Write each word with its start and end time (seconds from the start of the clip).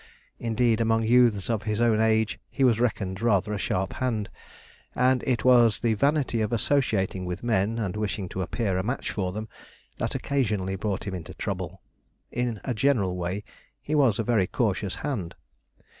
Indeed, 0.39 0.81
among 0.81 1.03
youths 1.03 1.47
of 1.47 1.61
his 1.61 1.79
own 1.79 1.99
age 2.01 2.39
he 2.49 2.63
was 2.63 2.79
reckoned 2.79 3.21
rather 3.21 3.53
a 3.53 3.59
sharp 3.59 3.93
hand; 3.93 4.31
and 4.95 5.21
it 5.27 5.45
was 5.45 5.79
the 5.81 5.93
vanity 5.93 6.41
of 6.41 6.51
associating 6.51 7.23
with 7.23 7.43
men, 7.43 7.77
and 7.77 7.95
wishing 7.95 8.27
to 8.29 8.41
appear 8.41 8.79
a 8.79 8.83
match 8.83 9.11
for 9.11 9.31
them, 9.31 9.47
that 9.99 10.15
occasionally 10.15 10.75
brought 10.75 11.03
him 11.05 11.13
into 11.13 11.35
trouble. 11.35 11.83
In 12.31 12.59
a 12.63 12.73
general 12.73 13.15
way, 13.15 13.43
he 13.79 13.93
was 13.93 14.17
a 14.17 14.23
very 14.23 14.47
cautious 14.47 14.95
hand. 15.05 15.35